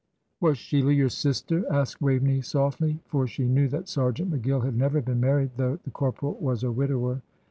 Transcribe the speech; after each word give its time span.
"Was 0.39 0.57
Sheila 0.57 0.93
your 0.93 1.09
sister?" 1.09 1.63
asked 1.71 2.01
Waveney, 2.01 2.41
softly. 2.41 3.01
For 3.05 3.27
she 3.27 3.47
knew 3.47 3.67
that 3.67 3.87
Sergeant 3.87 4.31
McGill 4.33 4.65
had 4.65 4.75
never 4.75 4.99
been 4.99 5.19
married, 5.19 5.51
though 5.57 5.77
the 5.83 5.91
corporal 5.91 6.33
was 6.41 6.63
a 6.63 6.71
widower. 6.71 7.21